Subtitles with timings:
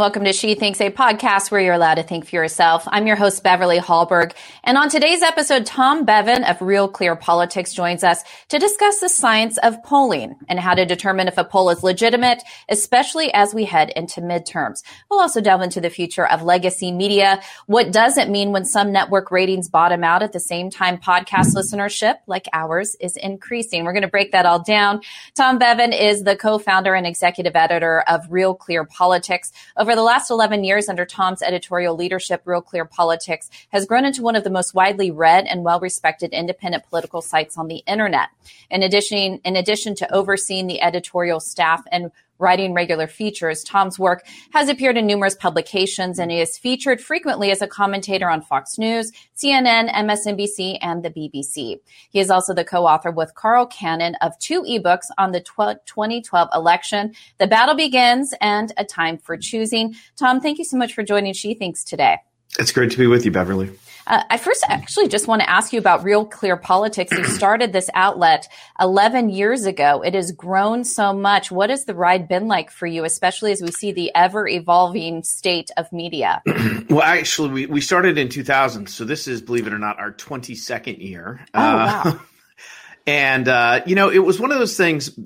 [0.00, 2.84] welcome to She Thinks, a podcast where you're allowed to think for yourself.
[2.86, 4.32] I'm your host, Beverly Hallberg.
[4.64, 9.10] And on today's episode, Tom Bevan of Real Clear Politics joins us to discuss the
[9.10, 13.66] science of polling and how to determine if a poll is legitimate, especially as we
[13.66, 14.82] head into midterms.
[15.10, 17.42] We'll also delve into the future of legacy media.
[17.66, 21.54] What does it mean when some network ratings bottom out at the same time podcast
[21.54, 23.84] listenership, like ours, is increasing?
[23.84, 25.02] We're going to break that all down.
[25.34, 29.52] Tom Bevan is the co-founder and executive editor of Real Clear Politics.
[29.76, 34.22] Over the last 11 years under Tom's editorial leadership, Real Clear Politics has grown into
[34.22, 38.28] one of the most widely read and well-respected independent political sites on the internet.
[38.70, 43.62] In addition, in addition to overseeing the editorial staff and writing regular features.
[43.62, 48.28] Tom's work has appeared in numerous publications and he is featured frequently as a commentator
[48.28, 51.80] on Fox News, CNN, MSNBC, and the BBC.
[52.10, 57.14] He is also the co-author with Carl Cannon of two ebooks on the 2012 election,
[57.38, 59.94] The Battle Begins and A Time for Choosing.
[60.16, 62.18] Tom, thank you so much for joining She Thinks today.
[62.58, 63.70] It's great to be with you, Beverly.
[64.10, 67.12] Uh, I first actually just want to ask you about Real Clear Politics.
[67.12, 68.48] You started this outlet
[68.80, 70.02] 11 years ago.
[70.02, 71.52] It has grown so much.
[71.52, 75.22] What has the ride been like for you, especially as we see the ever evolving
[75.22, 76.42] state of media?
[76.90, 78.88] well, actually, we, we started in 2000.
[78.88, 81.46] So this is, believe it or not, our 22nd year.
[81.54, 82.20] Oh, uh, wow.
[83.06, 85.16] and, uh, you know, it was one of those things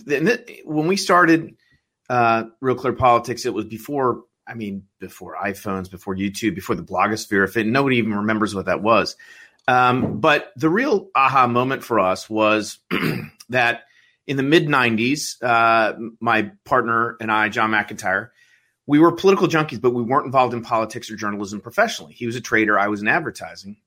[0.66, 1.56] when we started
[2.10, 6.82] uh, Real Clear Politics, it was before I mean, before iPhones, before YouTube, before the
[6.82, 9.16] blogosphere, if it, nobody even remembers what that was.
[9.66, 12.78] Um, but the real aha moment for us was
[13.48, 13.84] that
[14.26, 18.30] in the mid 90s, uh, my partner and I, John McIntyre,
[18.86, 22.12] we were political junkies, but we weren't involved in politics or journalism professionally.
[22.12, 23.78] He was a trader, I was in advertising.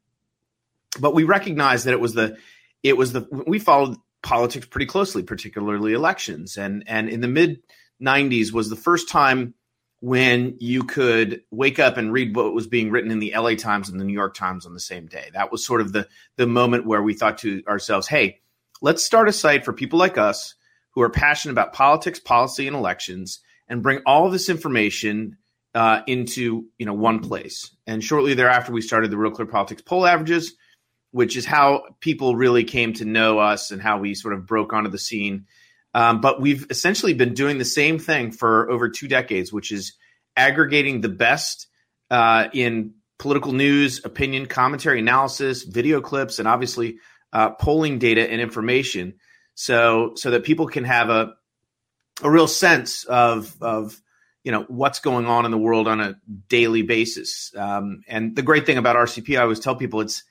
[0.99, 2.37] But we recognized that it was the,
[2.81, 6.57] it was the, we followed politics pretty closely, particularly elections.
[6.57, 7.61] And, and in the mid
[8.01, 9.53] 90s was the first time
[9.99, 13.89] when you could wake up and read what was being written in the LA Times
[13.89, 15.29] and the New York Times on the same day.
[15.33, 18.39] That was sort of the the moment where we thought to ourselves, "Hey,
[18.81, 20.55] let's start a site for people like us
[20.91, 25.37] who are passionate about politics, policy, and elections, and bring all this information
[25.73, 29.81] uh, into you know one place." And shortly thereafter, we started the Real Clear Politics
[29.81, 30.53] poll averages,
[31.09, 34.73] which is how people really came to know us and how we sort of broke
[34.73, 35.47] onto the scene
[35.97, 39.93] um, but we've essentially been doing the same thing for over two decades, which is
[40.35, 41.65] aggregating the best
[42.11, 46.99] uh, in political news, opinion, commentary, analysis, video clips, and obviously
[47.33, 49.15] uh, polling data and information,
[49.55, 51.33] so so that people can have a
[52.21, 53.99] a real sense of of
[54.43, 56.15] you know what's going on in the world on a
[56.47, 57.51] daily basis.
[57.57, 60.23] Um, and the great thing about RCP, I always tell people, it's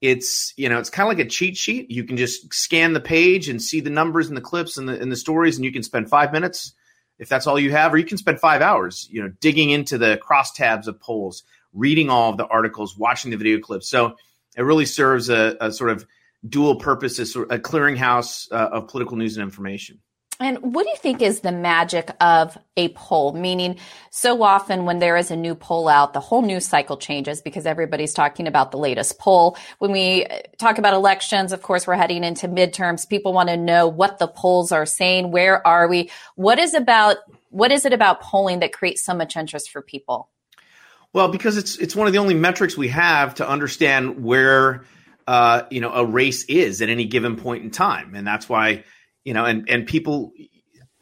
[0.00, 1.90] it's you know it's kind of like a cheat sheet.
[1.90, 5.00] You can just scan the page and see the numbers and the clips and the,
[5.00, 6.72] and the stories and you can spend five minutes
[7.18, 9.98] if that's all you have or you can spend five hours you know digging into
[9.98, 11.42] the crosstabs of polls
[11.72, 13.88] reading all of the articles watching the video clips.
[13.88, 14.16] So
[14.56, 16.06] it really serves a, a sort of
[16.48, 20.00] dual purpose as a clearinghouse uh, of political news and information
[20.40, 23.32] and what do you think is the magic of a poll?
[23.32, 23.78] Meaning,
[24.10, 27.66] so often when there is a new poll out, the whole news cycle changes because
[27.66, 29.56] everybody's talking about the latest poll.
[29.78, 33.08] When we uh, talk about elections, of course, we're heading into midterms.
[33.08, 35.32] People want to know what the polls are saying.
[35.32, 36.10] Where are we?
[36.36, 37.16] What is about,
[37.50, 40.30] what is it about polling that creates so much interest for people?
[41.12, 44.84] Well, because it's, it's one of the only metrics we have to understand where,
[45.26, 48.14] uh, you know, a race is at any given point in time.
[48.14, 48.84] And that's why,
[49.28, 50.32] you know, and and people,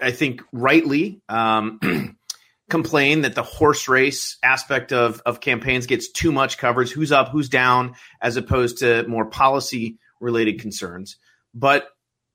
[0.00, 2.18] I think, rightly um,
[2.68, 6.90] complain that the horse race aspect of of campaigns gets too much coverage.
[6.90, 7.28] Who's up?
[7.28, 7.94] Who's down?
[8.20, 11.18] As opposed to more policy related concerns.
[11.54, 11.86] But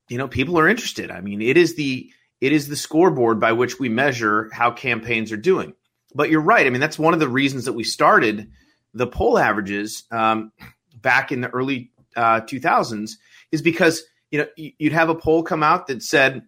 [0.08, 1.10] you know, people are interested.
[1.10, 2.10] I mean, it is the
[2.40, 5.74] it is the scoreboard by which we measure how campaigns are doing.
[6.14, 6.66] But you're right.
[6.66, 8.50] I mean, that's one of the reasons that we started
[8.94, 10.52] the poll averages um,
[10.96, 13.12] back in the early uh, 2000s
[13.50, 16.42] is because you know, you'd have a poll come out that said,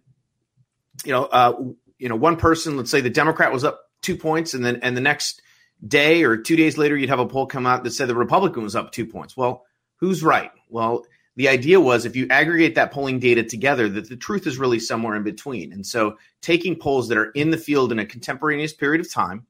[1.05, 1.53] you know, uh,
[1.99, 4.97] you know, one person, let's say the Democrat was up two points, and then and
[4.97, 5.41] the next
[5.87, 8.63] day or two days later, you'd have a poll come out that said the Republican
[8.63, 9.37] was up two points.
[9.37, 9.65] Well,
[9.97, 10.51] who's right?
[10.67, 11.05] Well,
[11.35, 14.79] the idea was if you aggregate that polling data together, that the truth is really
[14.79, 15.71] somewhere in between.
[15.71, 19.45] And so, taking polls that are in the field in a contemporaneous period of time,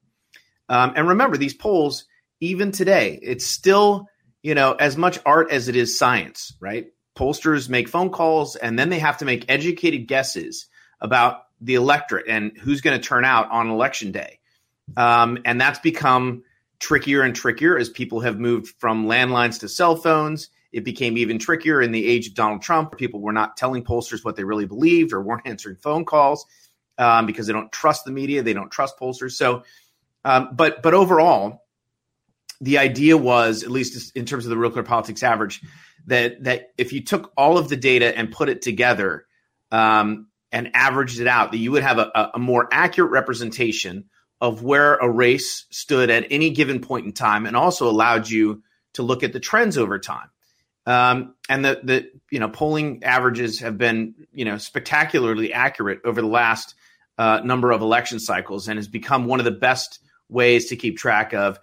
[0.67, 2.03] um, and remember these polls,
[2.41, 4.07] even today, it's still
[4.43, 6.87] you know as much art as it is science, right?
[7.15, 10.67] Pollsters make phone calls and then they have to make educated guesses
[10.99, 14.39] about the electorate and who's going to turn out on election day.
[14.97, 16.43] Um, and that's become
[16.79, 20.49] trickier and trickier as people have moved from landlines to cell phones.
[20.71, 22.91] It became even trickier in the age of Donald Trump.
[22.91, 26.45] Where people were not telling pollsters what they really believed or weren't answering phone calls
[26.97, 29.31] um, because they don't trust the media, they don't trust pollsters.
[29.31, 29.63] So
[30.25, 31.63] Um, but but overall,
[32.59, 35.61] the idea was, at least in terms of the Real Clear Politics average,
[36.07, 39.25] that that if you took all of the data and put it together
[39.71, 44.05] um, and averaged it out, that you would have a, a more accurate representation
[44.41, 48.61] of where a race stood at any given point in time, and also allowed you
[48.93, 50.29] to look at the trends over time.
[50.85, 56.21] Um, and the the you know polling averages have been you know spectacularly accurate over
[56.21, 56.75] the last
[57.17, 59.99] uh, number of election cycles, and has become one of the best
[60.29, 61.59] ways to keep track of.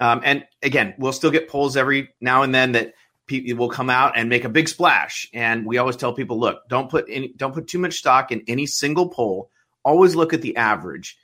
[0.00, 2.94] Um, and again, we'll still get polls every now and then that
[3.26, 5.28] people will come out and make a big splash.
[5.32, 8.42] And we always tell people, look, don't put any, don't put too much stock in
[8.46, 9.50] any single poll.
[9.84, 11.16] Always look at the average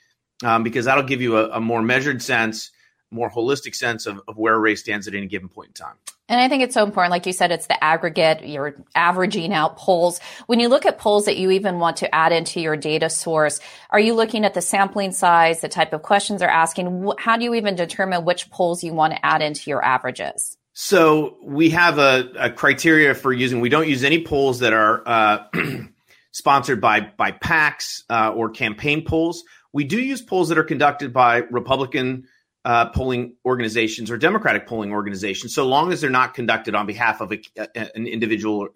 [0.44, 2.70] um, because that'll give you a, a, more measured sense,
[3.11, 5.97] more holistic sense of, of where a race stands at any given point in time.
[6.29, 7.11] And I think it's so important.
[7.11, 8.47] Like you said, it's the aggregate.
[8.47, 10.20] You're averaging out polls.
[10.47, 13.58] When you look at polls that you even want to add into your data source,
[13.91, 17.11] are you looking at the sampling size, the type of questions they're asking?
[17.19, 20.56] How do you even determine which polls you want to add into your averages?
[20.82, 23.60] So we have a, a criteria for using.
[23.60, 25.44] We don't use any polls that are uh,
[26.32, 29.44] sponsored by by PACs uh, or campaign polls.
[29.74, 32.28] We do use polls that are conducted by Republican
[32.64, 37.20] uh, polling organizations or Democratic polling organizations, so long as they're not conducted on behalf
[37.20, 38.68] of a, a, an individual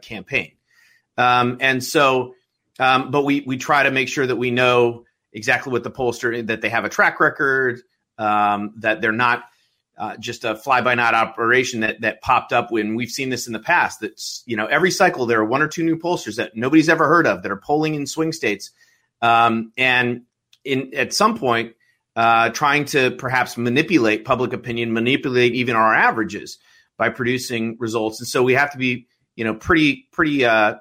[0.00, 0.52] campaign.
[1.16, 2.36] Um, and so,
[2.78, 6.46] um, but we we try to make sure that we know exactly what the pollster
[6.46, 7.80] that they have a track record,
[8.16, 9.42] um, that they're not
[9.98, 13.46] uh, just a fly by night operation that that popped up when we've seen this
[13.46, 14.00] in the past.
[14.00, 17.08] That's you know every cycle there are one or two new pollsters that nobody's ever
[17.08, 18.70] heard of that are polling in swing states,
[19.20, 20.22] um, and
[20.64, 21.74] in at some point
[22.16, 26.58] uh, trying to perhaps manipulate public opinion, manipulate even our averages
[26.96, 28.20] by producing results.
[28.20, 29.06] And so we have to be,
[29.36, 30.76] you know, pretty pretty uh,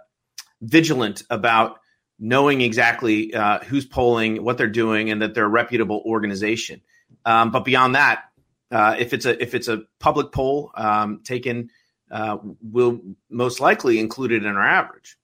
[0.62, 1.80] vigilant about
[2.20, 6.82] knowing exactly uh, who's polling, what they're doing, and that they're a reputable organization.
[7.26, 8.24] Um, but beyond that,
[8.72, 11.70] uh, if it's a if it's a public poll um, taken,
[12.12, 13.00] uh, we'll
[13.30, 15.18] most likely include it in our average.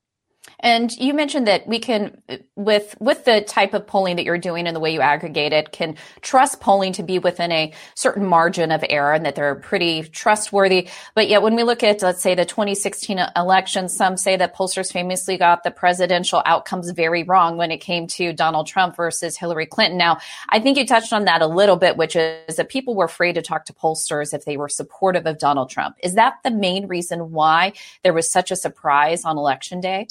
[0.64, 2.22] And you mentioned that we can,
[2.56, 5.74] with with the type of polling that you're doing and the way you aggregate it,
[5.74, 10.04] can trust polling to be within a certain margin of error and that they're pretty
[10.04, 10.88] trustworthy.
[11.16, 14.90] But yet, when we look at, let's say, the 2016 election, some say that pollsters
[14.94, 19.66] famously got the presidential outcomes very wrong when it came to Donald Trump versus Hillary
[19.66, 19.98] Clinton.
[19.98, 23.06] Now, I think you touched on that a little bit, which is that people were
[23.06, 25.98] afraid to talk to pollsters if they were supportive of Donald Trump.
[26.02, 30.08] Is that the main reason why there was such a surprise on election day?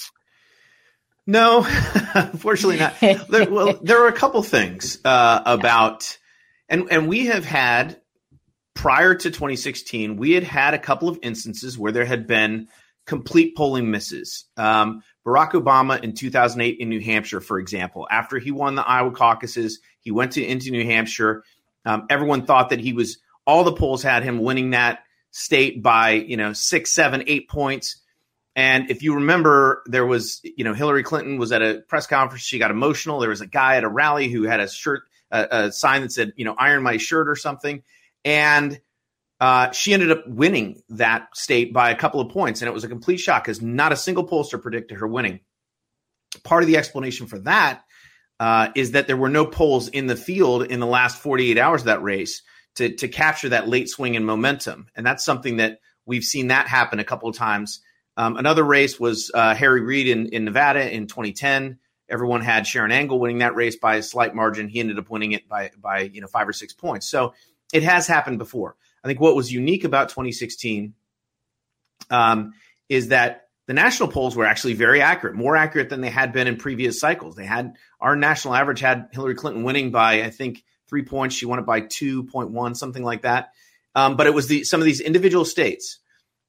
[1.27, 1.59] No,
[2.15, 3.29] unfortunately not.
[3.29, 6.19] there, well, there are a couple things uh, about,
[6.69, 8.01] and and we have had
[8.75, 12.69] prior to 2016, we had had a couple of instances where there had been
[13.07, 14.45] complete polling misses.
[14.57, 19.13] Um, Barack Obama in 2008 in New Hampshire, for example, after he won the Iowa
[19.13, 21.45] caucuses, he went to into New Hampshire.
[21.85, 26.13] Um, everyone thought that he was all the polls had him winning that state by
[26.13, 28.01] you know six, seven, eight points.
[28.55, 32.43] And if you remember, there was, you know, Hillary Clinton was at a press conference.
[32.43, 33.21] She got emotional.
[33.21, 36.33] There was a guy at a rally who had a shirt, a, sign that said,
[36.37, 37.83] you know, iron my shirt or something.
[38.25, 38.79] And
[39.41, 42.61] uh, she ended up winning that state by a couple of points.
[42.61, 45.41] And it was a complete shock because not a single pollster predicted her winning.
[46.45, 47.83] Part of the explanation for that
[48.39, 51.83] uh, is that there were no polls in the field in the last 48 hours
[51.83, 52.43] of that race
[52.75, 54.89] to, to capture that late swing in momentum.
[54.95, 57.81] And that's something that we've seen that happen a couple of times
[58.17, 61.79] um, another race was uh, Harry Reid in, in Nevada in 2010.
[62.09, 64.69] Everyone had Sharron Angle winning that race by a slight margin.
[64.69, 67.07] He ended up winning it by by you know five or six points.
[67.07, 67.33] So
[67.73, 68.77] it has happened before.
[69.03, 70.95] I think what was unique about 2016
[72.11, 72.53] um,
[72.89, 76.47] is that the national polls were actually very accurate, more accurate than they had been
[76.47, 77.35] in previous cycles.
[77.35, 81.35] They had our national average had Hillary Clinton winning by I think three points.
[81.35, 83.53] She won it by 2.1, something like that.
[83.95, 85.99] Um, but it was the some of these individual states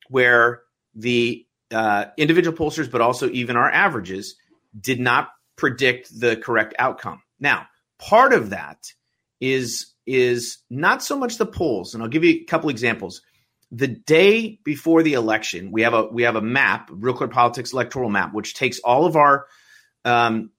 [0.09, 0.63] where
[0.95, 4.35] the uh, individual pollsters, but also even our averages,
[4.79, 7.21] did not predict the correct outcome.
[7.39, 7.67] Now,
[7.99, 8.93] part of that
[9.39, 13.21] is is not so much the polls, and I'll give you a couple examples.
[13.71, 17.73] The day before the election, we have a we have a map, Real Clear Politics
[17.73, 19.45] electoral map, which takes all of our
[20.05, 20.51] um,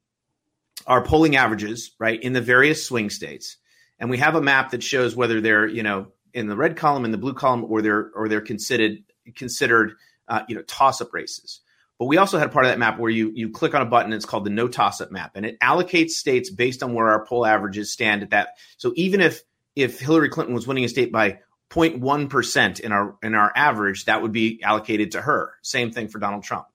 [0.87, 3.57] our polling averages right in the various swing states,
[3.99, 7.05] and we have a map that shows whether they're you know in the red column,
[7.05, 8.99] in the blue column, or they're or they're considered
[9.37, 9.95] considered
[10.29, 11.61] uh, you know, toss up races.
[11.99, 13.87] But we also had a part of that map where you you click on a
[13.87, 14.13] button.
[14.13, 17.25] It's called the no toss up map, and it allocates states based on where our
[17.25, 18.51] poll averages stand at that.
[18.77, 19.43] So even if
[19.77, 21.39] if Hillary Clinton was winning a state by
[21.71, 25.53] 0.1 percent in our in our average, that would be allocated to her.
[25.63, 26.67] Same thing for Donald Trump.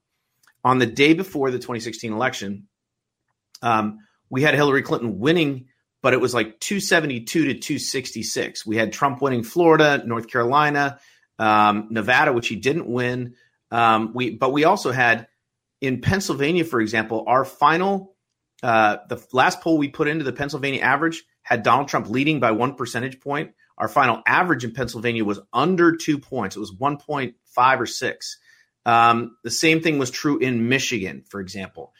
[0.63, 2.67] On the day before the 2016 election,
[3.61, 5.67] um, we had Hillary Clinton winning
[6.01, 8.65] but it was like 272 to 266.
[8.65, 10.99] We had Trump winning Florida, North Carolina,
[11.39, 13.35] um, Nevada, which he didn't win.
[13.71, 15.27] Um, we, but we also had
[15.81, 18.15] in Pennsylvania, for example, our final,
[18.61, 22.51] uh, the last poll we put into the Pennsylvania average had Donald Trump leading by
[22.51, 23.53] one percentage point.
[23.77, 26.57] Our final average in Pennsylvania was under two points.
[26.57, 28.37] It was 1.5 or six.
[28.85, 31.93] Um, the same thing was true in Michigan, for example.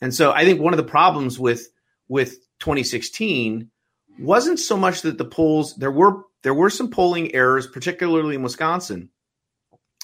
[0.00, 1.68] And so I think one of the problems with
[2.08, 3.70] with 2016
[4.18, 8.42] wasn't so much that the polls there were there were some polling errors, particularly in
[8.44, 9.08] Wisconsin.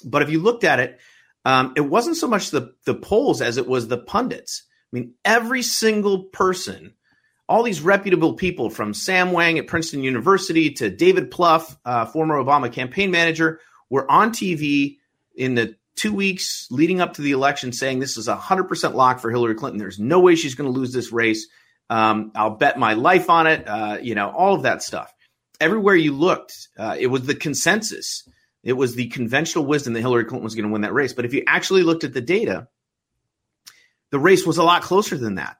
[0.05, 0.99] But if you looked at it,
[1.45, 4.65] um, it wasn't so much the the polls as it was the pundits.
[4.93, 6.95] I mean, every single person,
[7.49, 12.43] all these reputable people, from Sam Wang at Princeton University to David Plouffe, uh, former
[12.43, 14.97] Obama campaign manager, were on TV
[15.37, 19.21] in the two weeks leading up to the election saying this is a 100% lock
[19.21, 19.79] for Hillary Clinton.
[19.79, 21.47] There's no way she's going to lose this race.
[21.89, 23.69] Um, I'll bet my life on it.
[23.69, 25.15] Uh, you know, all of that stuff.
[25.63, 28.29] Everywhere you looked, uh, it was the consensus.
[28.65, 31.13] It was the conventional wisdom that Hillary Clinton was going to win that race.
[31.13, 32.67] But if you actually looked at the data,
[34.11, 35.59] the race was a lot closer than that.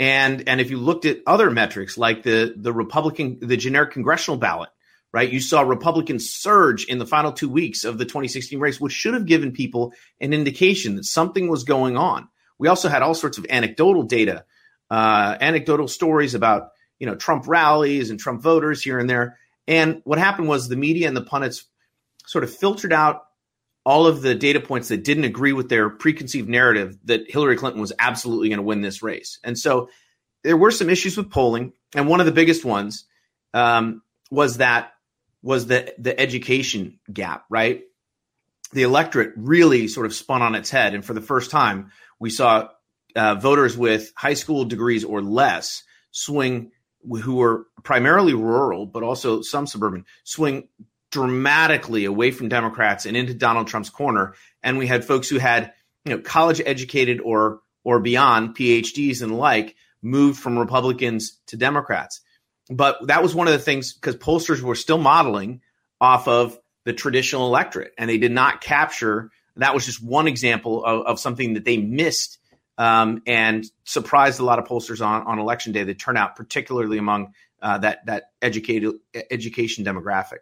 [0.00, 4.38] And and if you looked at other metrics like the the Republican the generic congressional
[4.38, 4.70] ballot,
[5.12, 5.30] right?
[5.30, 9.14] You saw Republicans surge in the final two weeks of the 2016 race, which should
[9.14, 12.28] have given people an indication that something was going on.
[12.58, 14.44] We also had all sorts of anecdotal data,
[14.90, 19.38] uh, anecdotal stories about you know Trump rallies and Trump voters here and there.
[19.66, 21.64] And what happened was the media and the pundits
[22.26, 23.26] sort of filtered out
[23.84, 27.80] all of the data points that didn't agree with their preconceived narrative that Hillary Clinton
[27.80, 29.38] was absolutely going to win this race.
[29.44, 29.90] And so
[30.42, 33.04] there were some issues with polling, and one of the biggest ones
[33.52, 34.92] um, was that
[35.42, 37.82] was the the education gap, right?
[38.72, 42.30] The electorate really sort of spun on its head, and for the first time, we
[42.30, 42.68] saw
[43.14, 46.72] uh, voters with high school degrees or less swing,
[47.08, 50.68] who were primarily rural, but also some suburban, swing
[51.10, 54.34] dramatically away from Democrats and into Donald Trump's corner.
[54.62, 55.72] And we had folks who had,
[56.04, 62.20] you know, college educated or or beyond PhDs and like moved from Republicans to Democrats.
[62.70, 65.60] But that was one of the things because pollsters were still modeling
[66.00, 69.30] off of the traditional electorate, and they did not capture.
[69.56, 72.38] That was just one example of, of something that they missed
[72.78, 75.84] um, and surprised a lot of pollsters on, on election day.
[75.84, 78.94] The turnout, particularly among uh, that that educated
[79.30, 80.40] education demographic.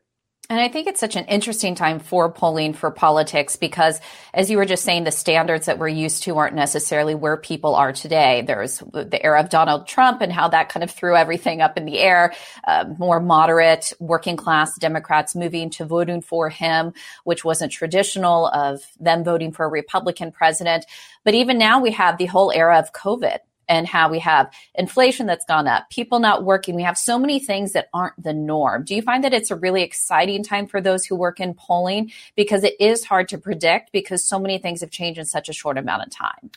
[0.52, 3.99] And I think it's such an interesting time for polling for politics because,
[4.35, 7.75] as you were just saying, the standards that we're used to aren't necessarily where people
[7.75, 8.42] are today.
[8.47, 11.87] There's the era of Donald Trump and how that kind of threw everything up in
[11.87, 12.35] the air.
[12.64, 16.92] Uh, more moderate, working class Democrats moving to voting for him,
[17.25, 20.85] which wasn't traditional of them voting for a Republican president.
[21.25, 23.38] But even now, we have the whole era of COVID
[23.73, 26.75] and how we have inflation that's gone up, people not working.
[26.75, 28.85] We have so many things that aren't the norm.
[28.85, 32.12] Do you find that it's a really exciting time for those who work in polling
[32.37, 35.55] because it is hard to predict because so many things have changed in such a
[35.55, 36.50] short amount of time?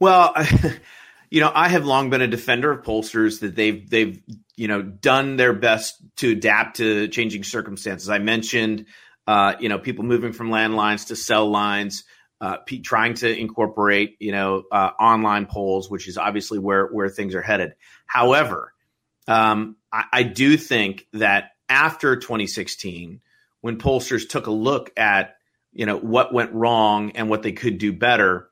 [0.00, 0.34] Well,
[1.30, 4.20] you know, I have long been a defender of pollsters that they've they've
[4.56, 8.10] you know done their best to adapt to changing circumstances.
[8.10, 8.86] I mentioned
[9.28, 12.02] uh, you know people moving from landlines to cell lines
[12.40, 17.34] uh, trying to incorporate, you know, uh, online polls, which is obviously where where things
[17.34, 17.74] are headed.
[18.06, 18.72] However,
[19.26, 23.20] um, I, I, do think that after 2016,
[23.60, 25.36] when pollsters took a look at,
[25.72, 28.48] you know, what went wrong and what they could do better,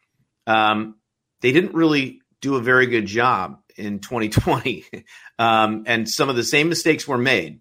[0.47, 0.97] um,
[1.41, 4.85] they didn't really do a very good job in 2020,
[5.39, 7.61] um, and some of the same mistakes were made.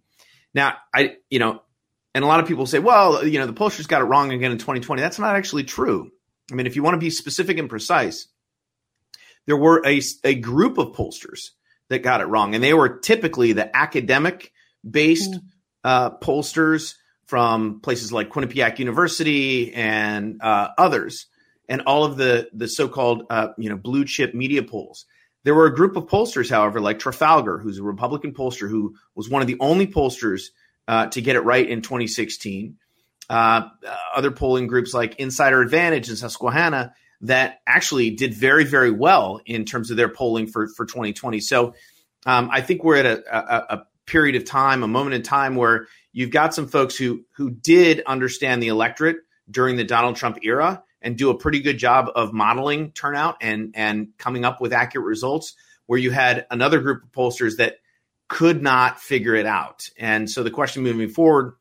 [0.53, 1.61] Now, I, you know,
[2.15, 4.51] and a lot of people say, well, you know, the pollsters got it wrong again
[4.51, 5.01] in 2020.
[5.01, 6.11] That's not actually true.
[6.51, 8.27] I mean, if you want to be specific and precise,
[9.45, 11.51] there were a, a group of pollsters
[11.89, 14.51] that got it wrong, and they were typically the academic
[14.89, 15.41] based mm.
[15.83, 21.27] uh, pollsters from places like Quinnipiac University and uh, others,
[21.67, 25.05] and all of the the so called uh, you know blue chip media polls.
[25.43, 29.29] There were a group of pollsters, however, like Trafalgar, who's a Republican pollster who was
[29.29, 30.47] one of the only pollsters
[30.87, 32.77] uh, to get it right in 2016
[33.29, 33.69] uh,
[34.15, 39.65] other polling groups like Insider Advantage and Susquehanna that actually did very, very well in
[39.65, 41.39] terms of their polling for, for 2020.
[41.39, 41.73] So
[42.25, 45.55] um, I think we're at a, a, a, period of time, a moment in time
[45.55, 49.17] where you've got some folks who who did understand the electorate
[49.49, 53.71] during the Donald Trump era and do a pretty good job of modeling turnout and
[53.75, 55.55] and coming up with accurate results.
[55.87, 57.77] Where you had another group of pollsters that
[58.27, 59.89] could not figure it out.
[59.97, 61.53] And so the question moving forward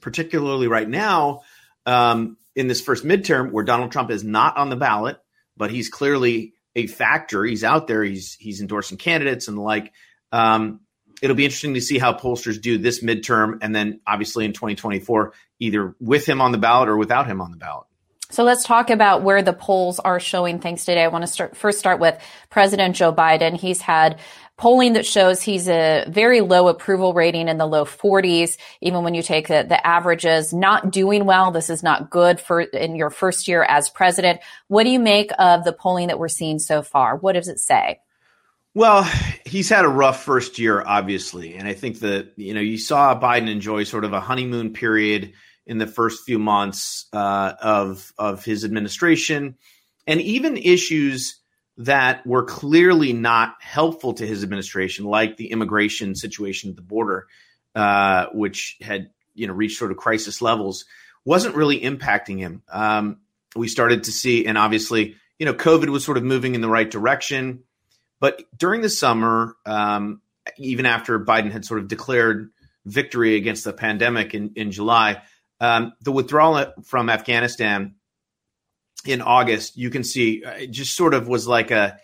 [0.00, 1.42] particularly right now
[1.86, 5.18] um, in this first midterm where Donald Trump is not on the ballot,
[5.56, 7.44] but he's clearly a factor.
[7.44, 8.02] He's out there.
[8.02, 9.92] He's he's endorsing candidates and the like.
[10.30, 10.80] Um,
[11.20, 15.32] it'll be interesting to see how pollsters do this midterm, and then obviously in 2024,
[15.60, 17.86] either with him on the ballot or without him on the ballot.
[18.32, 21.04] So let's talk about where the polls are showing things today.
[21.04, 22.18] I want to start first start with
[22.48, 23.56] President Joe Biden.
[23.56, 24.18] He's had
[24.56, 28.56] polling that shows he's a very low approval rating in the low 40s.
[28.80, 31.50] Even when you take the, the averages, not doing well.
[31.50, 34.40] This is not good for in your first year as president.
[34.68, 37.16] What do you make of the polling that we're seeing so far?
[37.16, 38.00] What does it say?
[38.74, 39.06] Well,
[39.44, 41.56] he's had a rough first year, obviously.
[41.56, 45.34] And I think that, you know, you saw Biden enjoy sort of a honeymoon period
[45.66, 49.56] in the first few months uh, of of his administration,
[50.06, 51.40] and even issues
[51.78, 57.26] that were clearly not helpful to his administration, like the immigration situation at the border,
[57.74, 60.84] uh, which had you know reached sort of crisis levels,
[61.24, 62.62] wasn't really impacting him.
[62.70, 63.18] Um,
[63.56, 66.68] we started to see, and obviously, you know, COVID was sort of moving in the
[66.68, 67.64] right direction,
[68.20, 70.20] but during the summer, um,
[70.58, 72.50] even after Biden had sort of declared
[72.84, 75.22] victory against the pandemic in, in July,
[75.60, 77.94] um, the withdrawal from Afghanistan
[79.06, 81.98] in August, you can see uh, it just sort of was like a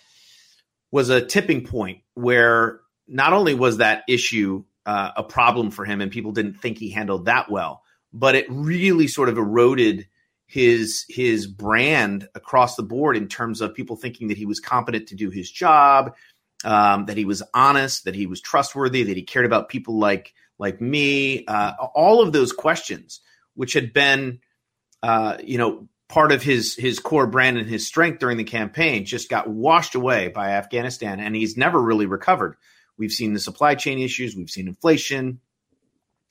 [0.90, 6.00] was a tipping point where not only was that issue uh, a problem for him
[6.00, 10.07] and people didn't think he handled that well, but it really sort of eroded
[10.47, 15.09] his his brand across the board in terms of people thinking that he was competent
[15.09, 16.14] to do his job,
[16.64, 20.33] um, that he was honest, that he was trustworthy, that he cared about people like
[20.59, 21.45] like me.
[21.47, 23.21] Uh, all of those questions
[23.59, 24.38] which had been,
[25.02, 29.05] uh, you know, part of his his core brand and his strength during the campaign,
[29.05, 32.57] just got washed away by Afghanistan, and he's never really recovered.
[32.97, 35.41] We've seen the supply chain issues, we've seen inflation,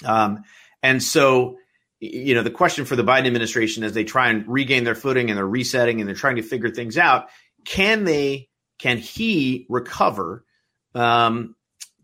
[0.05, 0.43] um,
[0.83, 1.57] and so
[1.99, 5.29] you know the question for the Biden administration as they try and regain their footing
[5.29, 7.27] and they're resetting and they're trying to figure things out,
[7.65, 8.49] can they?
[8.79, 10.43] Can he recover?
[10.93, 11.55] Um,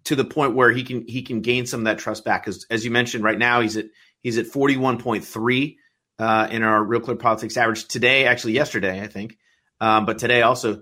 [0.05, 2.43] to the point where he can he can gain some of that trust back.
[2.45, 3.85] Because as you mentioned, right now he's at
[4.23, 5.75] He's at 41.3
[6.19, 9.37] uh, in our Real Clear Politics average today, actually yesterday, I think,
[9.79, 10.81] um, but today also.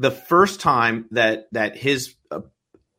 [0.00, 2.42] The first time that that his uh,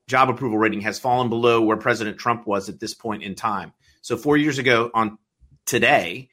[0.08, 3.72] job approval rating has fallen below where President Trump was at this point in time.
[4.02, 5.18] So four years ago on
[5.65, 6.30] today,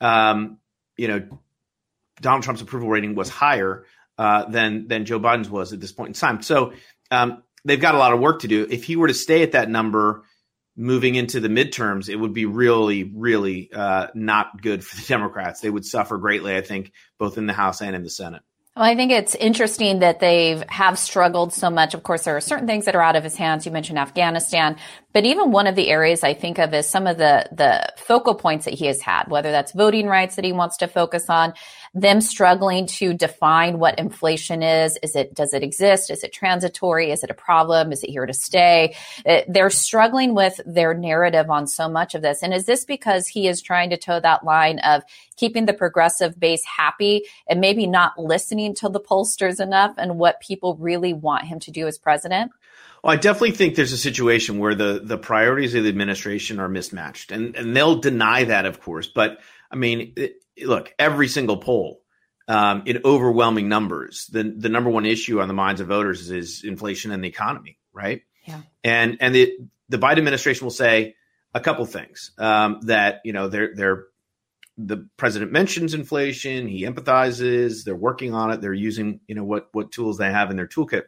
[0.00, 0.58] um,
[0.96, 1.38] you know,
[2.20, 3.84] Donald Trump's approval rating was higher
[4.18, 6.42] uh, than than Joe Biden's was at this point in time.
[6.42, 6.72] So
[7.10, 8.66] um, they've got a lot of work to do.
[8.68, 10.24] If he were to stay at that number
[10.80, 15.60] moving into the midterms, it would be really, really uh, not good for the Democrats.
[15.60, 18.42] They would suffer greatly, I think, both in the House and in the Senate.
[18.76, 21.92] Well, I think it's interesting that they have struggled so much.
[21.92, 23.66] Of course, there are certain things that are out of his hands.
[23.66, 24.76] You mentioned Afghanistan,
[25.12, 28.36] but even one of the areas I think of is some of the, the focal
[28.36, 31.52] points that he has had, whether that's voting rights that he wants to focus on,
[31.92, 34.96] them struggling to define what inflation is.
[35.02, 36.10] Is it, does it exist?
[36.10, 37.10] Is it transitory?
[37.10, 37.90] Is it a problem?
[37.90, 38.94] Is it here to stay?
[39.26, 42.42] Uh, they're struggling with their narrative on so much of this.
[42.42, 45.02] And is this because he is trying to toe that line of
[45.36, 50.40] keeping the progressive base happy and maybe not listening to the pollsters enough and what
[50.40, 52.52] people really want him to do as president?
[53.02, 56.68] Well, I definitely think there's a situation where the the priorities of the administration are
[56.68, 59.06] mismatched, and and they'll deny that, of course.
[59.06, 60.14] But I mean,
[60.64, 62.02] look, every single poll,
[62.48, 66.30] um, in overwhelming numbers, the the number one issue on the minds of voters is,
[66.30, 68.22] is inflation and the economy, right?
[68.44, 68.60] Yeah.
[68.82, 69.56] And and the
[69.88, 71.14] the Biden administration will say
[71.54, 74.04] a couple things um, that you know they're they're
[74.76, 79.68] the president mentions inflation, he empathizes, they're working on it, they're using you know what
[79.72, 81.04] what tools they have in their toolkit.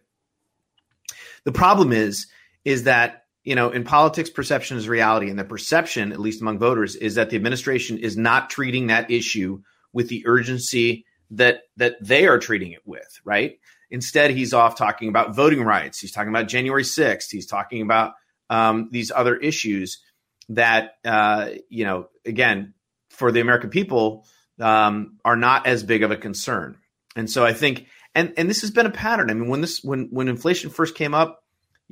[1.44, 2.28] The problem is,
[2.64, 6.58] is that you know, in politics, perception is reality, and the perception, at least among
[6.58, 11.96] voters, is that the administration is not treating that issue with the urgency that that
[12.00, 13.20] they are treating it with.
[13.24, 13.58] Right?
[13.90, 15.98] Instead, he's off talking about voting rights.
[15.98, 17.30] He's talking about January sixth.
[17.30, 18.14] He's talking about
[18.48, 20.00] um, these other issues
[20.50, 22.74] that uh, you know, again,
[23.10, 24.24] for the American people,
[24.60, 26.78] um, are not as big of a concern.
[27.16, 29.30] And so I think and and this has been a pattern.
[29.30, 31.41] I mean, when this when when inflation first came up,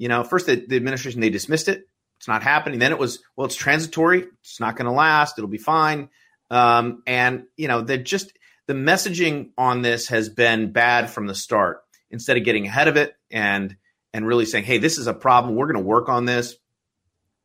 [0.01, 1.87] you know, first the, the administration they dismissed it.
[2.17, 2.79] It's not happening.
[2.79, 4.25] Then it was well, it's transitory.
[4.41, 5.39] It's not going to last.
[5.39, 6.09] It'll be fine.
[6.51, 8.33] Um, and you know, they just
[8.67, 11.83] the messaging on this has been bad from the start.
[12.11, 13.77] Instead of getting ahead of it and
[14.15, 15.55] and really saying, hey, this is a problem.
[15.55, 16.57] We're going to work on this.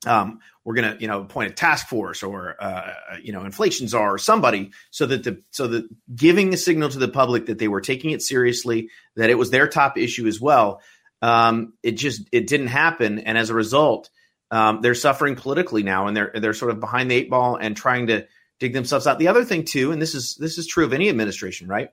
[0.06, 3.90] Um, we're going to you know appoint a task force or uh, you know inflation
[3.90, 7.60] czar or somebody so that the so that giving a signal to the public that
[7.60, 10.82] they were taking it seriously that it was their top issue as well
[11.22, 14.10] um, it just it didn't happen and as a result
[14.52, 17.76] um, they're suffering politically now and they're they're sort of behind the eight ball and
[17.76, 18.26] trying to
[18.60, 21.10] dig themselves out the other thing too and this is this is true of any
[21.10, 21.90] administration right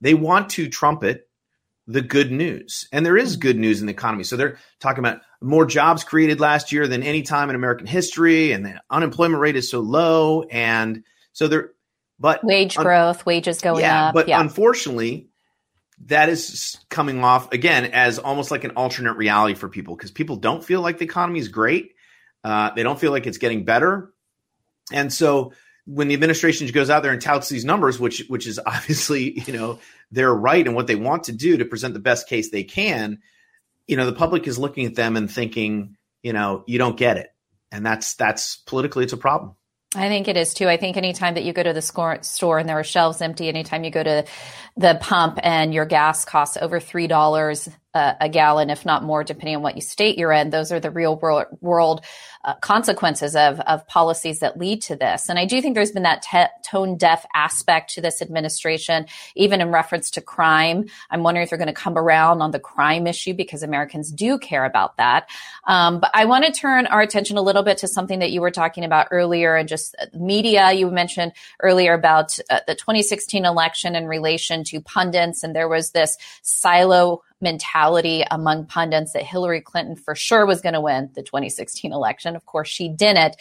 [0.00, 1.28] they want to trumpet
[1.90, 2.88] the good news.
[2.92, 4.22] And there is good news in the economy.
[4.22, 8.52] So they're talking about more jobs created last year than any time in American history,
[8.52, 10.42] and the unemployment rate is so low.
[10.42, 11.02] And
[11.32, 11.72] so they're,
[12.18, 14.14] but wage un- growth, wages going yeah, up.
[14.14, 14.40] But yeah.
[14.40, 15.29] unfortunately,
[16.06, 20.36] that is coming off again as almost like an alternate reality for people because people
[20.36, 21.94] don't feel like the economy is great.
[22.42, 24.12] Uh, they don't feel like it's getting better.
[24.92, 25.52] And so
[25.84, 29.52] when the administration goes out there and touts these numbers, which which is obviously you
[29.52, 29.78] know
[30.10, 33.18] they're right and what they want to do to present the best case they can,
[33.86, 37.18] you know the public is looking at them and thinking, you know, you don't get
[37.18, 37.28] it,
[37.70, 39.54] and that's that's politically it's a problem.
[39.96, 40.68] I think it is too.
[40.68, 43.82] I think anytime that you go to the store and there are shelves empty, anytime
[43.82, 44.24] you go to
[44.76, 49.24] the pump and your gas costs over three dollars uh, a gallon, if not more,
[49.24, 50.50] depending on what you state you're in.
[50.50, 52.04] Those are the real world, world
[52.44, 55.28] uh, consequences of, of policies that lead to this.
[55.28, 59.60] And I do think there's been that te- tone deaf aspect to this administration, even
[59.60, 60.86] in reference to crime.
[61.10, 64.38] I'm wondering if they're going to come around on the crime issue because Americans do
[64.38, 65.28] care about that.
[65.66, 68.40] Um, but I want to turn our attention a little bit to something that you
[68.40, 70.72] were talking about earlier and just media.
[70.72, 75.90] You mentioned earlier about uh, the 2016 election in relation to pundits, and there was
[75.90, 81.22] this silo mentality among pundits that Hillary Clinton for sure was going to win the
[81.22, 82.29] 2016 election.
[82.36, 83.36] Of course, she didn't.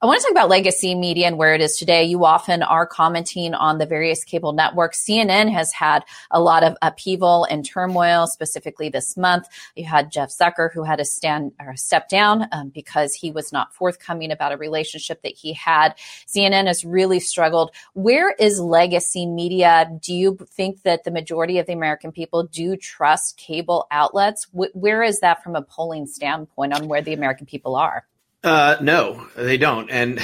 [0.00, 2.04] I want to talk about legacy media and where it is today.
[2.04, 5.04] You often are commenting on the various cable networks.
[5.04, 9.48] CNN has had a lot of upheaval and turmoil, specifically this month.
[9.74, 13.52] You had Jeff Zucker, who had to stand or step down um, because he was
[13.52, 15.96] not forthcoming about a relationship that he had.
[16.28, 17.72] CNN has really struggled.
[17.94, 19.90] Where is legacy media?
[20.00, 24.46] Do you think that the majority of the American people do trust cable outlets?
[24.52, 28.04] Where is that from a polling standpoint on where the American people are?
[28.42, 29.90] Uh, no, they don't.
[29.90, 30.20] And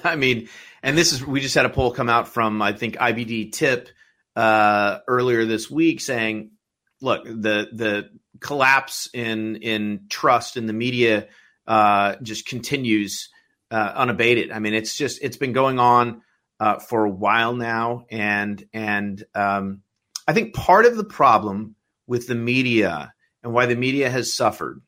[0.04, 0.48] I mean,
[0.82, 3.88] and this is we just had a poll come out from I think IBD TIPP
[4.36, 6.52] uh, earlier this week saying,
[7.00, 8.10] look, the the
[8.40, 11.28] collapse in in trust in the media
[11.66, 13.28] uh, just continues
[13.70, 14.50] uh, unabated.
[14.50, 16.22] I mean, it's just it's been going on
[16.58, 19.82] uh, for a while now, and and um,
[20.26, 23.12] I think part of the problem with the media
[23.42, 24.80] and why the media has suffered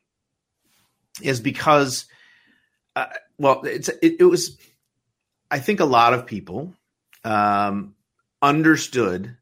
[1.21, 2.05] is because
[2.95, 4.57] uh, well, it's it, it, was.
[5.51, 6.73] I think a lot of people
[7.23, 7.95] um,
[8.41, 9.35] understood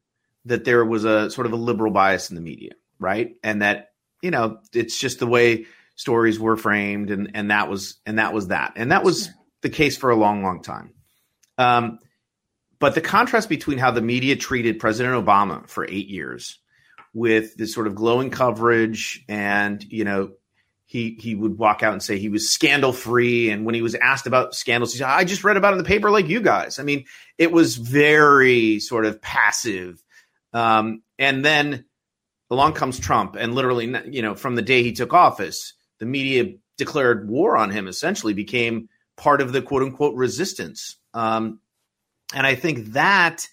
[0.45, 3.35] that there was a sort of a liberal bias in the media, right?
[3.43, 7.99] And that you know it's just the way stories were framed, and and that was
[8.05, 9.29] and that was that, and that was
[9.61, 10.93] the case for a long, long time.
[11.57, 11.99] Um,
[12.79, 16.59] but the contrast between how the media treated President Obama for eight years,
[17.13, 20.31] with this sort of glowing coverage and you know
[20.93, 23.49] he he would walk out and say he was scandal free.
[23.49, 25.83] And when he was asked about scandals, he said, "I just read about it in
[25.83, 27.05] the paper like you guys." I mean,
[27.39, 30.03] it was very sort of passive.
[30.53, 31.85] Um, and then
[32.51, 36.53] along comes Trump, and literally, you know, from the day he took office, the media
[36.77, 37.87] declared war on him.
[37.87, 40.97] Essentially, became part of the quote unquote resistance.
[41.15, 41.59] Um,
[42.35, 43.47] and I think that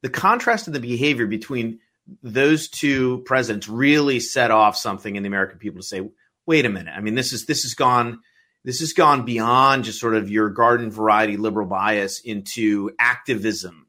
[0.00, 1.80] the contrast in the behavior between
[2.22, 6.00] those two presidents really set off something in the American people to say,
[6.46, 6.94] wait a minute.
[6.96, 8.20] I mean, this is this has gone
[8.64, 13.86] this has gone beyond just sort of your garden variety liberal bias into activism,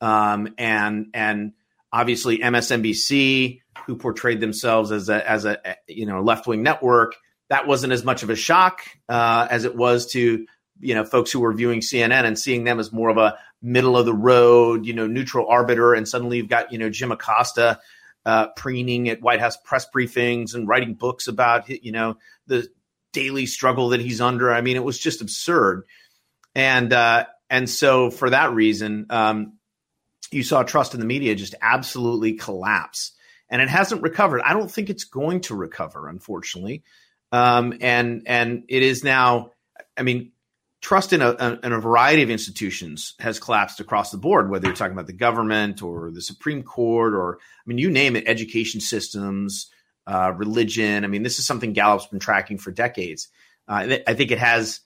[0.00, 1.52] um, and and
[1.92, 7.16] obviously MSNBC, who portrayed themselves as a as a you know left wing network,
[7.50, 10.46] that wasn't as much of a shock uh, as it was to
[10.80, 13.96] you know folks who were viewing CNN and seeing them as more of a middle
[13.96, 17.80] of the road, you know, neutral arbiter, and suddenly you've got you know Jim Acosta
[18.26, 22.68] uh, preening at White House press briefings and writing books about you know the
[23.12, 24.52] daily struggle that he's under.
[24.52, 25.84] I mean, it was just absurd,
[26.54, 29.58] and uh, and so for that reason, um,
[30.32, 33.12] you saw trust in the media just absolutely collapse,
[33.48, 34.42] and it hasn't recovered.
[34.44, 36.82] I don't think it's going to recover, unfortunately,
[37.30, 39.52] um, and and it is now.
[39.96, 40.32] I mean,
[40.86, 44.76] trust in a, in a variety of institutions has collapsed across the board, whether you're
[44.76, 48.80] talking about the government or the Supreme Court or, I mean, you name it, education
[48.80, 49.68] systems,
[50.06, 51.02] uh, religion.
[51.02, 53.26] I mean, this is something Gallup's been tracking for decades.
[53.66, 54.78] Uh, I think it has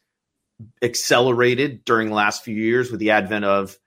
[0.81, 3.79] accelerated during the last few years with the advent of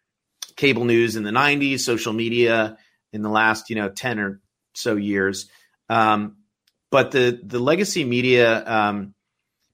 [0.55, 2.77] cable news in the 90s, social media
[3.11, 4.39] in the last, you know, 10 or
[4.75, 5.49] so years.
[5.89, 6.37] Um,
[6.91, 9.15] but the, the legacy media, um,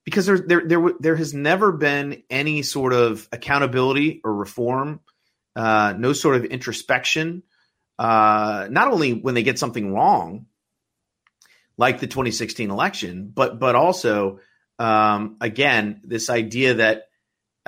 [0.10, 5.02] because there, there there there has never been any sort of accountability or reform,
[5.56, 7.44] uh, no sort of introspection.
[8.00, 10.48] Uh, not only when they get something wrong,
[11.78, 14.40] like the 2016 election, but but also
[14.80, 17.04] um, again this idea that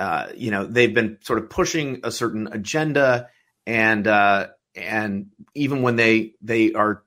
[0.00, 3.28] uh, you know they've been sort of pushing a certain agenda,
[3.66, 7.04] and uh, and even when they they are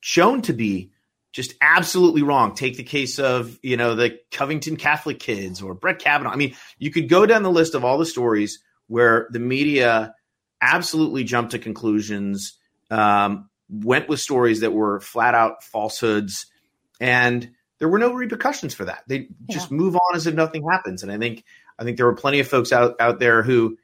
[0.00, 0.90] shown to be
[1.36, 2.54] just absolutely wrong.
[2.54, 6.30] Take the case of, you know, the Covington Catholic kids or Brett Kavanaugh.
[6.30, 10.14] I mean, you could go down the list of all the stories where the media
[10.62, 12.58] absolutely jumped to conclusions,
[12.90, 16.46] um, went with stories that were flat out falsehoods,
[17.02, 19.02] and there were no repercussions for that.
[19.06, 19.26] They yeah.
[19.50, 21.02] just move on as if nothing happens.
[21.02, 21.44] And I think
[21.78, 23.76] I think there were plenty of folks out, out there who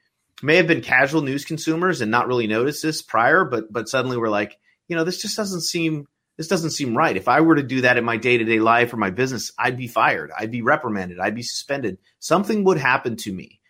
[0.43, 4.17] may have been casual news consumers and not really noticed this prior, but but suddenly
[4.17, 6.07] were like, you know, this just doesn't seem
[6.43, 7.17] this doesn't seem right.
[7.17, 9.53] If I were to do that in my day to day life or my business,
[9.57, 10.33] I'd be fired.
[10.37, 11.21] I'd be reprimanded.
[11.21, 11.99] I'd be suspended.
[12.19, 13.61] Something would happen to me.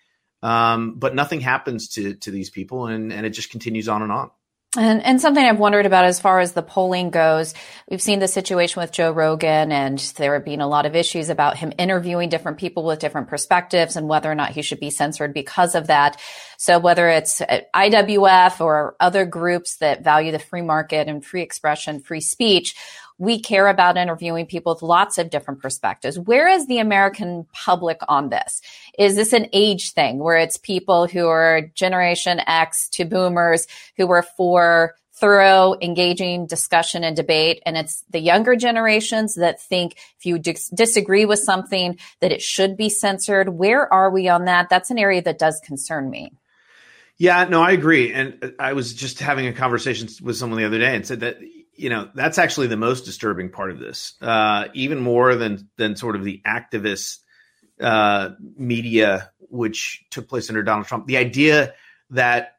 [0.42, 4.11] Um, but nothing happens to to these people, and and it just continues on and
[4.11, 4.30] on.
[4.74, 7.52] And, and something I've wondered about as far as the polling goes,
[7.90, 11.28] we've seen the situation with Joe Rogan and there have been a lot of issues
[11.28, 14.88] about him interviewing different people with different perspectives and whether or not he should be
[14.88, 16.18] censored because of that.
[16.56, 22.00] So whether it's IWF or other groups that value the free market and free expression,
[22.00, 22.74] free speech,
[23.22, 26.18] we care about interviewing people with lots of different perspectives.
[26.18, 28.61] Where is the American public on this?
[28.98, 34.08] Is this an age thing where it's people who are Generation X to boomers who
[34.08, 37.62] were for thorough, engaging discussion and debate.
[37.64, 42.42] And it's the younger generations that think if you dis- disagree with something that it
[42.42, 43.50] should be censored.
[43.50, 44.68] Where are we on that?
[44.68, 46.32] That's an area that does concern me.
[47.18, 48.12] Yeah, no, I agree.
[48.12, 51.38] And I was just having a conversation with someone the other day and said that
[51.74, 55.96] you know that's actually the most disturbing part of this, uh, even more than than
[55.96, 57.18] sort of the activist
[57.80, 61.06] uh, media which took place under Donald Trump.
[61.06, 61.74] The idea
[62.11, 62.56] that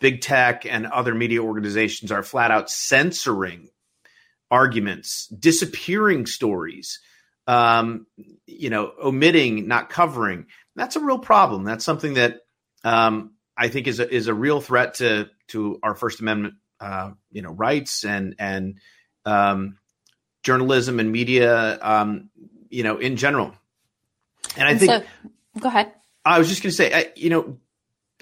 [0.00, 3.68] big tech and other media organizations are flat out censoring
[4.50, 7.00] arguments, disappearing stories,
[7.46, 8.06] um,
[8.46, 10.46] you know, omitting, not covering.
[10.76, 11.64] That's a real problem.
[11.64, 12.40] That's something that
[12.84, 17.12] um, I think is a, is a real threat to to our First Amendment uh,
[17.30, 18.78] you know rights and and
[19.24, 19.78] um,
[20.42, 22.30] journalism and media, um,
[22.68, 23.54] you know, in general.
[24.56, 24.90] And I think.
[24.90, 25.92] So, go ahead.
[26.24, 27.58] I was just going to say, I, you know,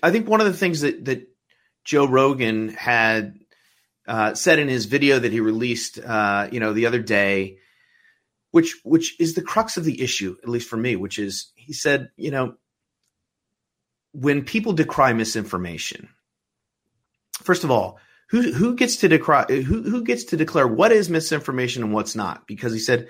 [0.03, 1.29] I think one of the things that that
[1.85, 3.39] Joe Rogan had
[4.07, 7.59] uh, said in his video that he released, uh, you know, the other day,
[8.51, 11.73] which which is the crux of the issue, at least for me, which is he
[11.73, 12.55] said, you know,
[14.13, 16.09] when people decry misinformation,
[17.43, 17.99] first of all,
[18.31, 22.47] who gets to decry who who gets to declare what is misinformation and what's not?
[22.47, 23.09] Because he said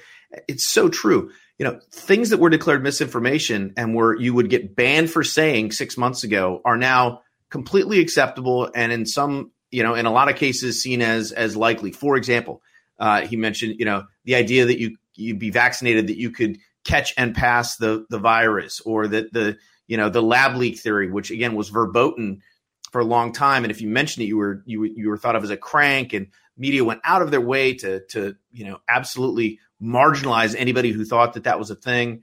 [0.49, 1.31] it's so true.
[1.59, 5.73] You know things that were declared misinformation and were you would get banned for saying
[5.73, 10.31] 6 months ago are now completely acceptable and in some you know in a lot
[10.31, 11.93] of cases seen as as likely.
[11.93, 12.63] For example
[12.99, 16.59] uh, he mentioned you know the idea that you you'd be vaccinated that you could
[16.85, 21.11] catch and pass the the virus or that the you know the lab leak theory
[21.11, 22.41] which again was verboten
[22.91, 23.65] for a long time.
[23.65, 26.13] And if you mentioned it, you were you you were thought of as a crank,
[26.13, 31.05] and media went out of their way to to you know absolutely marginalize anybody who
[31.05, 32.23] thought that that was a thing.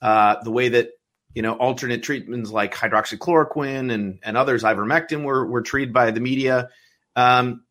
[0.00, 0.90] Uh, the way that
[1.34, 6.20] you know alternate treatments like hydroxychloroquine and and others, ivermectin, were were treated by the
[6.20, 6.68] media.
[7.16, 7.64] Um,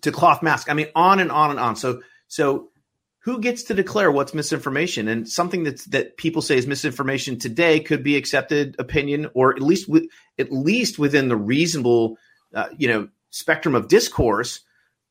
[0.00, 0.70] to cloth mask.
[0.70, 1.76] I mean, on and on and on.
[1.76, 2.70] So so
[3.24, 5.08] who gets to declare what's misinformation?
[5.08, 9.62] And something that's that people say is misinformation today could be accepted opinion or at
[9.62, 10.04] least with,
[10.38, 12.18] at least within the reasonable
[12.54, 14.60] uh, you know spectrum of discourse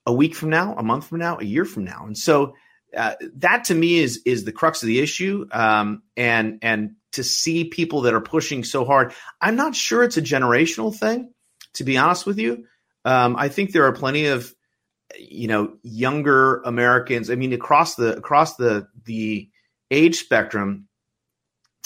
[0.05, 2.05] a week from now a month from now a year from now.
[2.05, 2.53] And so
[2.95, 5.47] uh, that to me is is the crux of the issue.
[5.51, 10.17] Um, and and to see people that are pushing so hard i'm not sure it's
[10.17, 11.31] a generational thing
[11.73, 12.65] to be honest with you.
[13.05, 14.53] Um, i think there are plenty of
[15.17, 17.29] you know younger Americans.
[17.29, 19.49] I mean, across the across the the
[19.91, 20.87] age spectrum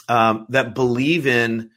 [0.09, 1.71] um, that believe in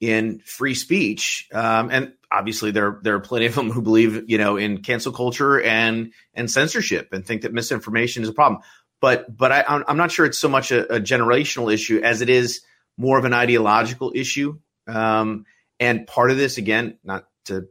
[0.00, 4.38] in free speech, um, and obviously there there are plenty of them who believe you
[4.38, 8.62] know in cancel culture and and censorship and think that misinformation is a problem.
[9.00, 12.28] But but I, I'm not sure it's so much a, a generational issue as it
[12.28, 12.62] is
[12.96, 14.58] more of an ideological issue.
[14.86, 15.44] Um,
[15.78, 17.68] and part of this, again, not to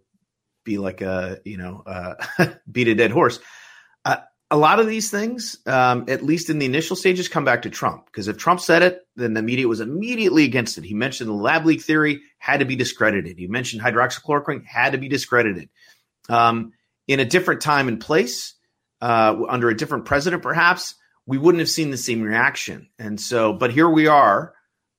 [0.65, 2.15] be like a you know uh,
[2.71, 3.39] beat a dead horse.
[4.03, 4.17] Uh,
[4.51, 7.69] a lot of these things, um, at least in the initial stages, come back to
[7.69, 10.83] Trump because if Trump said it, then the media was immediately against it.
[10.83, 13.37] He mentioned the lab leak theory had to be discredited.
[13.37, 15.69] He mentioned hydroxychloroquine had to be discredited.
[16.29, 16.73] Um,
[17.07, 18.55] in a different time and place,
[19.01, 22.89] uh, under a different president, perhaps we wouldn't have seen the same reaction.
[22.99, 24.53] And so, but here we are,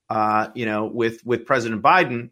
[0.08, 2.30] uh, you know, with with President Biden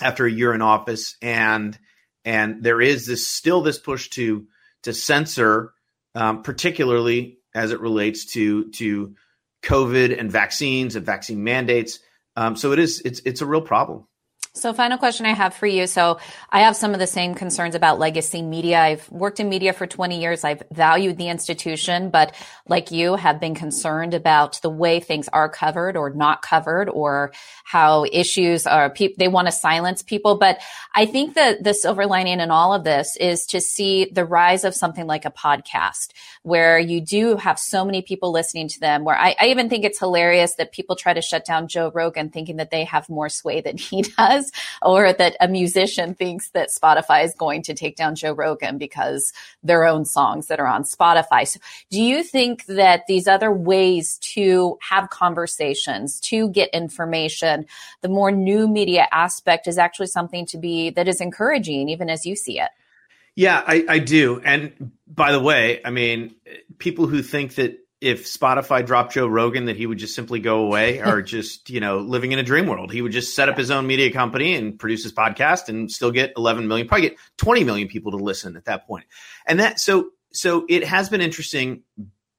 [0.00, 1.78] after a year in office, and
[2.26, 4.46] and there is this still this push to
[4.82, 5.72] to censor,
[6.14, 9.14] um, particularly as it relates to to
[9.62, 12.00] COVID and vaccines and vaccine mandates.
[12.34, 14.06] Um, so it is it's it's a real problem.
[14.56, 15.86] So, final question I have for you.
[15.86, 16.18] So,
[16.50, 18.80] I have some of the same concerns about legacy media.
[18.80, 20.44] I've worked in media for 20 years.
[20.44, 22.34] I've valued the institution, but
[22.66, 27.32] like you, have been concerned about the way things are covered or not covered, or
[27.64, 28.88] how issues are.
[28.88, 30.38] Pe- they want to silence people.
[30.38, 30.58] But
[30.94, 34.64] I think that the silver lining in all of this is to see the rise
[34.64, 36.12] of something like a podcast,
[36.44, 39.04] where you do have so many people listening to them.
[39.04, 42.30] Where I, I even think it's hilarious that people try to shut down Joe Rogan,
[42.30, 44.45] thinking that they have more sway than he does
[44.82, 49.32] or that a musician thinks that Spotify is going to take down Joe Rogan because
[49.62, 51.46] their own songs that are on Spotify.
[51.46, 57.66] So do you think that these other ways to have conversations, to get information,
[58.00, 62.26] the more new media aspect is actually something to be that is encouraging, even as
[62.26, 62.70] you see it?
[63.34, 64.40] Yeah, I, I do.
[64.44, 66.34] And by the way, I mean,
[66.78, 70.60] people who think that if Spotify dropped Joe Rogan that he would just simply go
[70.60, 72.92] away or just, you know, living in a dream world.
[72.92, 76.10] He would just set up his own media company and produce his podcast and still
[76.10, 79.06] get 11 million, probably get 20 million people to listen at that point.
[79.46, 81.82] And that, so, so it has been interesting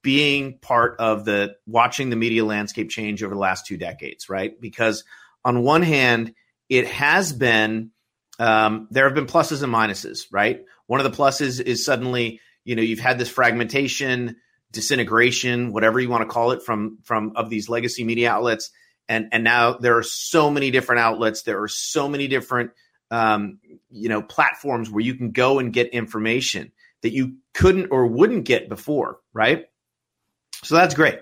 [0.03, 4.59] being part of the watching the media landscape change over the last two decades, right?
[4.61, 5.03] Because
[5.43, 6.33] on one hand,
[6.69, 7.91] it has been,
[8.39, 10.63] um, there have been pluses and minuses, right?
[10.85, 14.37] One of the pluses is suddenly, you know, you've had this fragmentation,
[14.71, 18.69] disintegration, whatever you want to call it, from from of these legacy media outlets.
[19.09, 21.43] And and now there are so many different outlets.
[21.43, 22.71] There are so many different
[23.11, 28.07] um, you know platforms where you can go and get information that you couldn't or
[28.07, 29.65] wouldn't get before, right?
[30.63, 31.19] So that's great.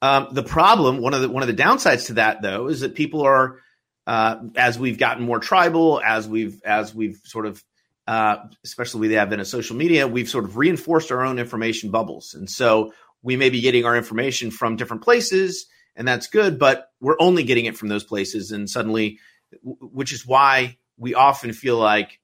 [0.00, 2.94] Um, the problem, one of the one of the downsides to that, though, is that
[2.94, 3.56] people are,
[4.06, 7.62] uh, as we've gotten more tribal, as we've as we've sort of
[8.08, 11.90] uh, especially with the advent of social media, we've sort of reinforced our own information
[11.90, 12.32] bubbles.
[12.32, 16.90] And so we may be getting our information from different places, and that's good, but
[17.00, 18.50] we're only getting it from those places.
[18.50, 19.18] And suddenly,
[19.62, 22.18] which is why we often feel like,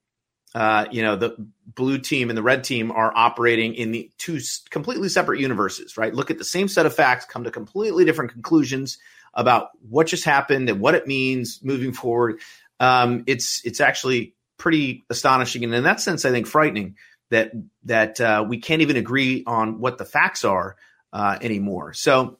[0.55, 1.35] uh, you know, the
[1.67, 4.39] blue team and the red team are operating in the two
[4.71, 6.15] completely separate universes, right?
[6.15, 8.97] Look at the same set of facts, come to completely different conclusions
[9.35, 12.39] about what just happened and what it means moving forward.
[12.79, 16.95] Um, it's it's actually pretty astonishing, and in that sense, I think frightening
[17.31, 17.51] that
[17.83, 20.75] that uh, we can't even agree on what the facts are
[21.13, 21.93] uh, anymore.
[21.93, 22.39] So,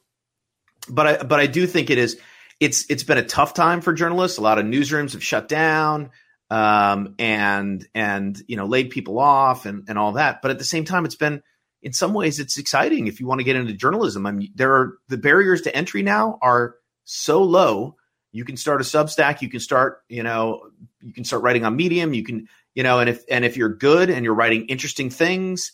[0.88, 2.18] but I but I do think it is
[2.60, 4.38] it's it's been a tough time for journalists.
[4.38, 6.10] A lot of newsrooms have shut down
[6.50, 10.42] um, and and you know laid people off and and all that.
[10.42, 11.42] But at the same time, it's been
[11.82, 14.26] in some ways it's exciting if you want to get into journalism.
[14.26, 17.96] I mean, there are the barriers to entry now are so low
[18.32, 20.60] you can start a substack you can start you know
[21.06, 23.74] you can start writing on medium you can you know and if and if you're
[23.74, 25.72] good and you're writing interesting things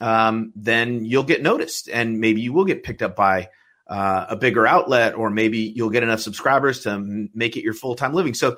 [0.00, 3.48] um, then you'll get noticed and maybe you will get picked up by
[3.86, 8.12] uh, a bigger outlet or maybe you'll get enough subscribers to make it your full-time
[8.12, 8.34] living.
[8.34, 8.56] So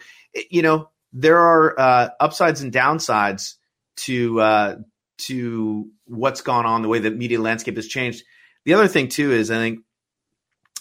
[0.50, 3.54] you know there are uh, upsides and downsides
[3.96, 4.76] to uh,
[5.18, 8.24] to what's gone on the way that media landscape has changed.
[8.64, 9.80] The other thing too is i think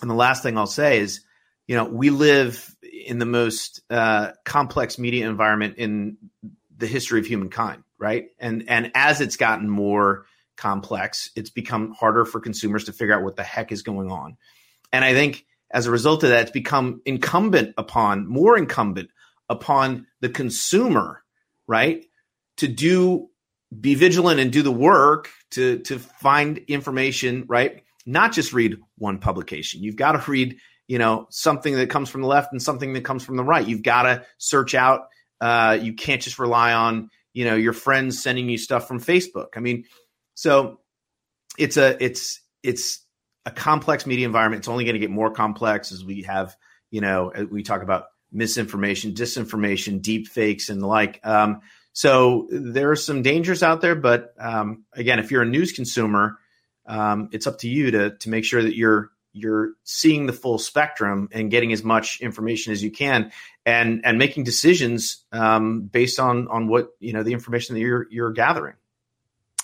[0.02, 1.26] and the last thing i'll say is
[1.68, 6.18] you know, we live in the most uh, complex media environment in
[6.78, 8.28] the history of humankind, right?
[8.40, 10.26] And and as it's gotten more
[10.58, 14.38] complex, it's become harder for consumers to figure out what the heck is going on.
[14.92, 19.10] And I think as a result of that, it's become incumbent upon, more incumbent
[19.50, 21.24] upon the consumer,
[21.68, 22.06] right,
[22.58, 23.30] to do
[23.82, 27.84] be vigilant and do the work to to find information, right?
[28.06, 29.82] Not just read one publication.
[29.82, 33.06] You've got to read you know something that comes from the left and something that
[33.06, 33.68] comes from the right.
[33.68, 35.08] You've got to search out.
[35.42, 39.50] Uh, you can't just rely on you know your friends sending you stuff from Facebook.
[39.56, 39.86] I mean,
[40.36, 40.80] so
[41.58, 43.06] it's a it's it's
[43.46, 44.62] a complex media environment.
[44.62, 46.56] It's only going to get more complex as we have
[46.92, 51.20] you know we talk about misinformation, disinformation, deep fakes, and the like.
[51.24, 51.62] Um,
[51.94, 56.40] so there are some dangers out there, but um, again, if you're a news consumer,
[56.88, 60.58] um, it's up to you to to make sure that you're you're seeing the full
[60.58, 63.32] spectrum and getting as much information as you can
[63.66, 68.08] and and making decisions um, based on on what you know the information that you're
[68.10, 68.76] you're gathering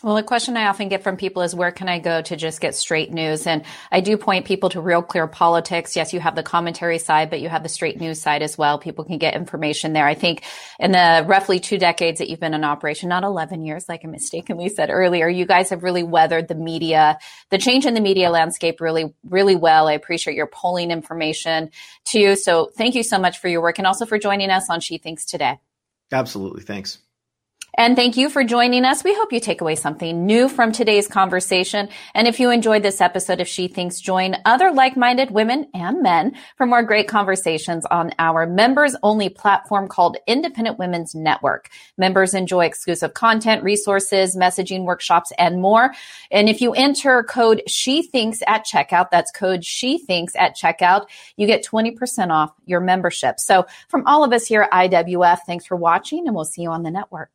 [0.02, 2.62] well, a question I often get from people is where can I go to just
[2.62, 3.46] get straight news?
[3.46, 5.96] And I do point people to Real Clear Politics.
[5.96, 8.80] Yes, you have the commentary side, but you have the straight news side as well.
[8.80, 10.08] People can get information there.
[10.08, 10.44] I think
[10.80, 14.08] in the roughly two decades that you've been in operation, not 11 years, like I
[14.08, 17.18] mistakenly said earlier, you guys have really weathered the media,
[17.50, 19.88] the change in the media landscape really, really well.
[19.90, 21.72] I appreciate your polling information
[22.06, 22.38] too.
[22.38, 24.98] So thank you so much for your work and also for joining us on She
[24.98, 25.60] Thinks Today.
[26.12, 26.64] Absolutely.
[26.64, 27.00] Thanks.
[27.76, 29.04] And thank you for joining us.
[29.04, 31.90] We hope you take away something new from today's conversation.
[32.14, 36.36] And if you enjoyed this episode of She Thinks, join other like-minded women and men
[36.58, 41.70] for more great conversations on our members only platform called Independent Women's Network.
[41.98, 45.94] Members enjoy exclusive content, resources, messaging workshops, and more.
[46.32, 51.06] And if you enter code She Thinks at checkout, that's code She Thinks at checkout,
[51.38, 53.40] you get 20% off your membership.
[53.40, 56.72] So from all of us here at IWF, thanks for watching and we'll see you
[56.72, 57.30] on the network.